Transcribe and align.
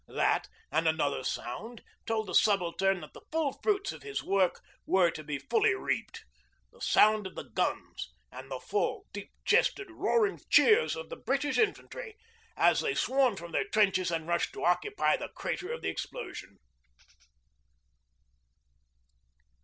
That, 0.07 0.47
and 0.71 0.87
another 0.87 1.23
sound, 1.23 1.83
told 2.07 2.25
the 2.25 2.33
Subaltern 2.33 3.01
that 3.01 3.13
the 3.13 3.21
full 3.31 3.53
fruits 3.61 3.91
of 3.91 4.01
his 4.01 4.23
work 4.23 4.61
were 4.87 5.11
to 5.11 5.23
be 5.23 5.37
fully 5.37 5.75
reaped 5.75 6.25
the 6.71 6.81
sound 6.81 7.27
of 7.27 7.35
the 7.35 7.43
guns 7.53 8.11
and 8.31 8.45
of 8.45 8.49
the 8.63 8.67
full, 8.67 9.05
deep 9.13 9.29
chested, 9.45 9.91
roaring 9.91 10.39
cheers 10.49 10.95
of 10.95 11.09
the 11.09 11.17
British 11.17 11.59
infantry 11.59 12.17
as 12.57 12.81
they 12.81 12.95
swarmed 12.95 13.37
from 13.37 13.51
their 13.51 13.67
trenches 13.69 14.09
and 14.09 14.27
rushed 14.27 14.53
to 14.53 14.65
occupy 14.65 15.17
the 15.17 15.29
crater 15.35 15.71
of 15.71 15.83
the 15.83 15.89
explosion. 15.89 16.57